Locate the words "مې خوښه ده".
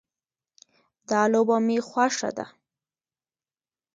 1.65-2.45